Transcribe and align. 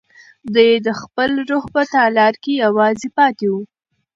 دی 0.53 0.69
د 0.85 0.87
خپل 1.01 1.31
روح 1.49 1.65
په 1.73 1.81
تالار 1.93 2.33
کې 2.43 2.51
یوازې 2.63 3.07
پاتې 3.17 3.45
و. 3.53 3.55